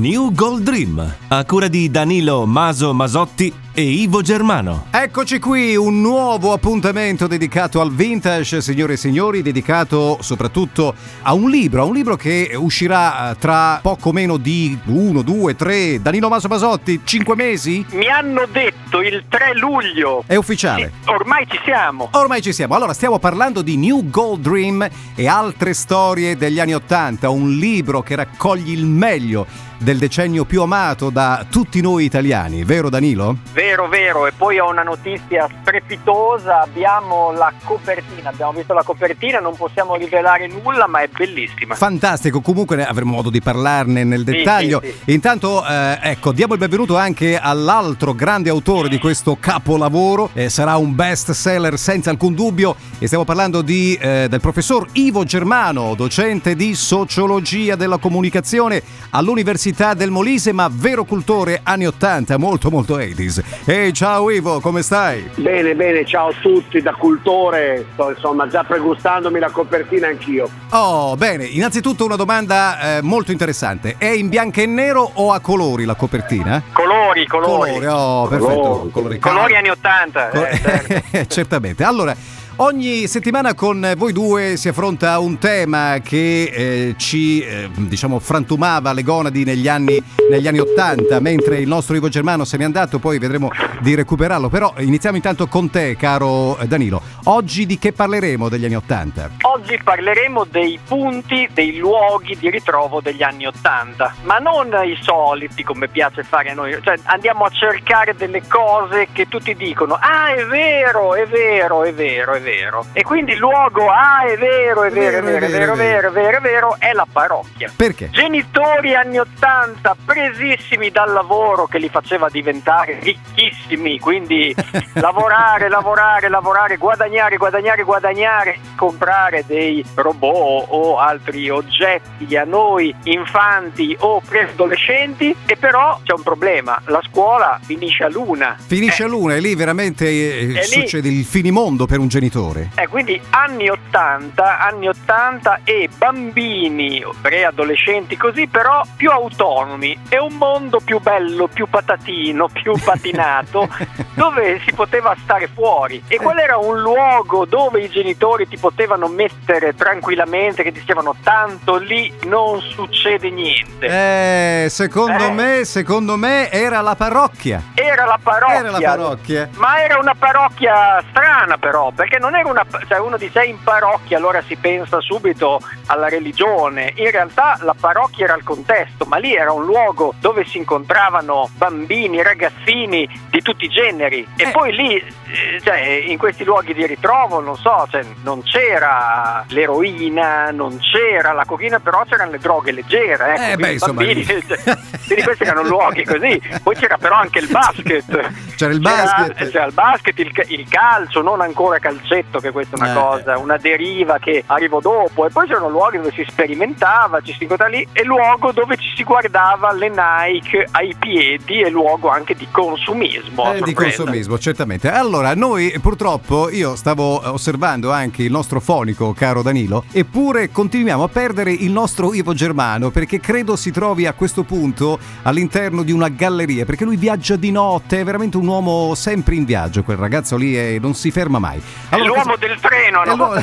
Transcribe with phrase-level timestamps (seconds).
[0.00, 4.88] New Gold Dream, a cura di Danilo Maso Masotti e Ivo Germano.
[4.90, 11.48] Eccoci qui, un nuovo appuntamento dedicato al vintage, signore e signori, dedicato soprattutto a un
[11.48, 16.28] libro, a un libro che uscirà eh, tra poco meno di uno, due, tre, Danilo
[16.28, 17.84] Maso Masotti, cinque mesi?
[17.92, 20.24] Mi hanno detto il 3 luglio.
[20.26, 20.92] È ufficiale.
[21.02, 22.10] Sì, ormai ci siamo.
[22.12, 22.74] Ormai ci siamo.
[22.74, 28.02] Allora, stiamo parlando di New Gold Dream e altre storie degli anni Ottanta, un libro
[28.02, 33.38] che raccoglie il meglio del decennio più amato da tutti noi italiani, vero Danilo?
[33.52, 39.38] Vero, vero, e poi ho una notizia strepitosa, abbiamo la copertina, abbiamo visto la copertina,
[39.38, 41.74] non possiamo rivelare nulla, ma è bellissima.
[41.74, 44.80] Fantastico, comunque avremo modo di parlarne nel dettaglio.
[44.82, 50.30] Sì, sì, Intanto, eh, ecco, diamo il benvenuto anche all'altro grande autore di questo capolavoro,
[50.32, 54.86] eh, sarà un best seller senza alcun dubbio, e stiamo parlando di, eh, del professor
[54.92, 62.36] Ivo Germano, docente di sociologia della comunicazione all'Università del Molise, ma vero cultore anni 80,
[62.38, 63.49] molto molto 80s.
[63.64, 65.30] Ehi, ciao Ivo, come stai?
[65.36, 70.48] Bene, bene, ciao a tutti, da cultore, sto insomma già pregustandomi la copertina anch'io.
[70.70, 73.96] Oh, bene, innanzitutto una domanda eh, molto interessante.
[73.98, 76.62] È in bianco e nero o a colori la copertina?
[76.72, 77.72] Colori, colori.
[77.72, 78.88] Colori, oh, perfetto.
[78.92, 80.28] Colori, Colori anni 80.
[80.28, 81.24] Co- eh, certo.
[81.34, 81.84] Certamente.
[81.84, 82.16] Allora,
[82.62, 88.92] ogni settimana con voi due si affronta un tema che eh, ci eh, diciamo frantumava
[88.92, 92.98] le gonadi negli anni, negli anni 80, mentre il nostro Ivo Germano se n'è andato,
[92.98, 93.50] poi vedremo
[93.80, 94.48] di recuperarlo.
[94.48, 97.00] Però iniziamo intanto con te, caro eh, Danilo.
[97.24, 99.30] Oggi di che parleremo degli anni 80?
[99.42, 105.62] Oggi parleremo dei punti, dei luoghi di ritrovo degli anni 80, ma non i soliti
[105.62, 110.34] come piace fare a noi, cioè andiamo a cercare delle cose che tutti dicono, ah
[110.34, 112.49] è vero, è vero, è vero, è vero.
[112.92, 116.08] E quindi il luogo, ah è vero, è vero, è vero, è vero, è vero,
[116.08, 117.70] è vero, è vero, è la parrocchia.
[117.74, 118.10] Perché?
[118.10, 124.54] Genitori anni 80 presissimi dal lavoro che li faceva diventare ricchissimi, quindi
[124.94, 133.96] lavorare, lavorare, lavorare, guadagnare, guadagnare, guadagnare, comprare dei robot o altri oggetti a noi infanti
[134.00, 138.56] o preadolescenti e però c'è un problema, la scuola finisce a luna.
[138.58, 142.38] Finisce Eh, a luna e lì veramente eh, lì- succede il finimondo per un genitore.
[142.74, 149.98] Eh, quindi anni 80, anni 80 e bambini, preadolescenti così, però più autonomi.
[150.08, 153.68] È un mondo più bello, più patatino, più patinato,
[154.14, 156.02] dove si poteva stare fuori.
[156.08, 161.76] E qual era un luogo dove i genitori ti potevano mettere tranquillamente, che dicevano tanto
[161.76, 163.86] lì non succede niente.
[163.86, 165.30] Eh, secondo Eh.
[165.32, 167.62] me, secondo me era la parrocchia.
[167.74, 168.58] Era la parrocchia.
[168.58, 169.48] Era la parrocchia.
[169.56, 172.64] Ma era una parrocchia strana però, perché non era una...
[172.88, 178.24] cioè uno dice in parrocchia allora si pensa subito alla religione, in realtà la parrocchia
[178.26, 183.64] era il contesto, ma lì era un luogo dove si incontravano bambini, ragazzini di tutti
[183.64, 184.50] i generi e Eh.
[184.50, 190.50] poi lì, eh, cioè, in questi luoghi di ritrovo, non so, cioè, non c'era l'eroina,
[190.50, 194.24] non c'era la cocaina, però c'erano le droghe leggere, ecco, Eh, beh, insomma, bambini,
[195.06, 198.30] quindi questi erano luoghi così, poi c'era però anche il basket.
[198.60, 199.50] C'era il C'era- basket.
[199.50, 202.94] C'era il basket, il, il calcio, non ancora calcetto, che questa è una Eh.
[202.94, 205.24] cosa, una deriva che arrivò dopo.
[205.24, 208.92] E poi c'erano luoghi dove si sperimentava, ci si incontrava lì, e luogo dove ci
[208.94, 213.54] si guardava le Nike ai piedi, e luogo anche di consumismo.
[213.54, 214.90] Eh, di consumismo, certamente.
[214.90, 221.08] Allora, noi purtroppo, io stavo osservando anche il nostro fonico, caro Danilo, eppure continuiamo a
[221.08, 226.08] perdere il nostro Ivo Germano perché credo si trovi a questo punto all'interno di una
[226.08, 230.36] galleria, perché lui viaggia di notte, è veramente un uomo sempre in viaggio, quel ragazzo
[230.36, 231.60] lì e non si ferma mai.
[231.88, 233.34] È l'uomo del treno, hanno l'uomo,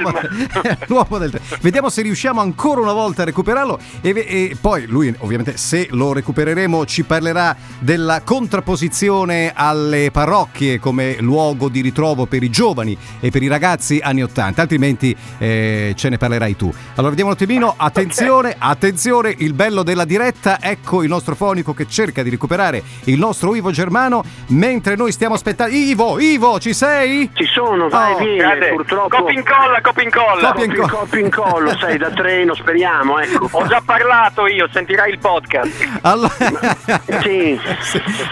[0.00, 0.20] l'uomo-
[0.86, 1.44] l'uomo del treno.
[1.60, 3.78] Vediamo se riusciamo ancora una volta a recuperarlo.
[4.00, 11.16] E, e poi lui ovviamente se lo recupereremo ci parlerà della contrapposizione alle parrocchie come
[11.20, 16.08] luogo di ritrovo per i giovani e per i ragazzi anni 80, altrimenti eh, ce
[16.08, 16.72] ne parlerai tu.
[16.94, 21.86] Allora vediamo un attimino, attenzione, attenzione, il bello della diretta, ecco il nostro fonico che
[21.88, 25.74] cerca di recuperare il nostro Ivo Germano mentre noi stiamo aspettando...
[25.74, 27.30] Ivo, Ivo, ci sei?
[27.32, 29.16] Ci sono, vai, Oh, vieni, Guardate, purtroppo...
[29.16, 30.52] Copia incolla, copia incolla.
[30.52, 33.48] Copia Copia in copia in collo, sai, da treno, speriamo, ecco.
[33.50, 35.88] Ho già parlato io, sentirai il podcast.
[36.02, 36.30] Allora,
[37.22, 37.58] Sì.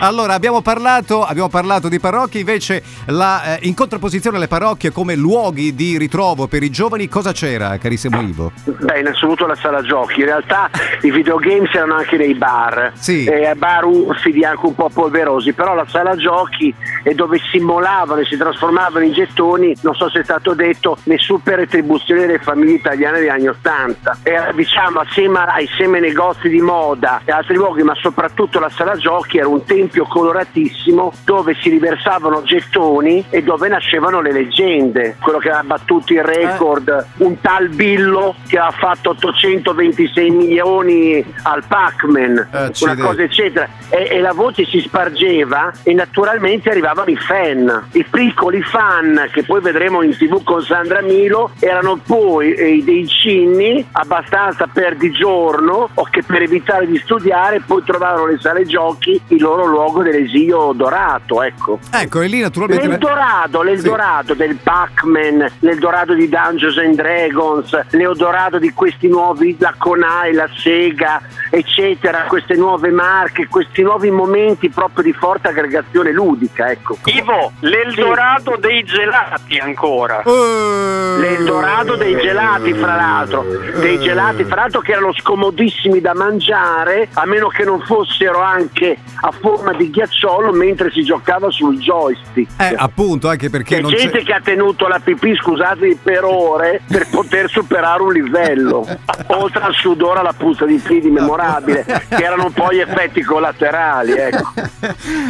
[0.00, 5.14] Allora, abbiamo parlato, abbiamo parlato di parrocchie, invece la, eh, in contrapposizione alle parrocchie come
[5.14, 8.52] luoghi di ritrovo per i giovani, cosa c'era, carissimo Ivo?
[8.64, 10.20] Beh, innanzitutto la sala giochi.
[10.20, 10.70] In realtà
[11.02, 12.92] i videogames erano anche nei bar.
[12.94, 13.24] Sì.
[13.24, 17.58] Eh, bar uffidi anche un po' polverosi, però la sala sala giochi e dove si
[17.58, 22.20] molavano e si trasformavano in gettoni, non so se è stato detto, le super retribuzioni
[22.20, 24.18] delle famiglie italiane degli anni Ottanta.
[24.22, 28.96] Era diciamo assieme ai semi negozi di moda e altri luoghi, ma soprattutto la sala
[28.96, 35.16] giochi era un tempio coloratissimo dove si riversavano gettoni e dove nascevano le leggende.
[35.20, 37.24] Quello che aveva battuto il record, eh.
[37.24, 43.68] un tal Billo che ha fatto 826 milioni al Pac-Man, eh, una cosa eccetera.
[43.88, 49.42] E, e la voce si spargeva e naturalmente arrivavano i fan, i piccoli fan che
[49.42, 55.10] poi vedremo in tv con Sandra Milo, erano poi eh, dei cinni abbastanza per di
[55.10, 60.04] giorno o che per evitare di studiare poi trovavano le sale giochi il loro luogo
[60.04, 61.80] dell'esilio dorato, ecco.
[61.90, 62.86] Ecco, e lì naturalmente...
[62.86, 64.38] L'Eldorado, l'Eldorado sì.
[64.38, 71.20] del Pac-Man, l'Eldorado di Dungeons and Dragons, l'Eldorado di questi nuovi, la Conai, la Sega,
[71.50, 75.78] eccetera, queste nuove marche, questi nuovi momenti proprio di forte aggregazione
[76.12, 76.98] ludica, ecco.
[77.04, 78.60] Ivo, l'Eldorado sì.
[78.60, 80.22] dei gelati ancora.
[80.24, 83.44] Uh, L'Eldorado dei gelati, fra l'altro.
[83.78, 88.96] Dei gelati, fra l'altro, che erano scomodissimi da mangiare, a meno che non fossero anche
[89.22, 92.60] a forma di ghiacciolo mentre si giocava sul joystick.
[92.60, 94.24] Eh, appunto, anche perché c'è non gente c'è...
[94.24, 98.86] che ha tenuto la pipì, scusate, per ore per poter superare un livello.
[99.28, 104.52] Oltre al sudore alla puzza di piedi memorabile, che erano poi effetti collaterali, ecco.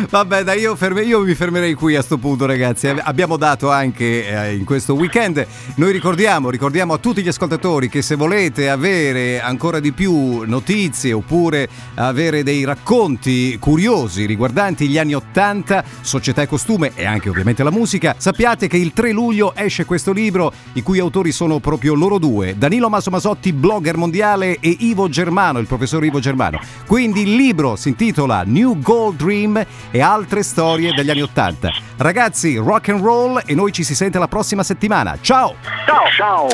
[0.08, 2.88] Vabbè, dai, io, ferme, io, mi fermerei qui a questo punto, ragazzi.
[2.88, 5.46] Abbiamo dato anche eh, in questo weekend.
[5.76, 11.12] Noi ricordiamo, ricordiamo a tutti gli ascoltatori che se volete avere ancora di più notizie
[11.12, 17.62] oppure avere dei racconti curiosi riguardanti gli anni 80, società e costume e anche ovviamente
[17.62, 21.94] la musica, sappiate che il 3 luglio esce questo libro i cui autori sono proprio
[21.94, 26.60] loro due, Danilo Maso Masotti, blogger mondiale e Ivo Germano, il professor Ivo Germano.
[26.86, 30.00] Quindi il libro si intitola New Gold Dream e
[30.30, 31.72] altre storie degli anni 80.
[31.96, 35.18] Ragazzi, rock and roll e noi ci si sente la prossima settimana.
[35.20, 35.56] Ciao!
[35.84, 36.08] Ciao!
[36.16, 36.46] Ciao!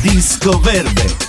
[0.00, 1.23] Disco Verde